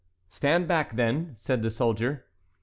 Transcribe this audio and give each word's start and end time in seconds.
"Stand 0.31 0.67
back, 0.67 0.95
then," 0.95 1.35
said 1.35 1.61
the 1.61 1.69
soldier. 1.69 2.25